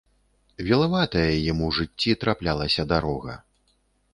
[0.69, 3.37] Вілаватая ім у жыцці траплялася дарога.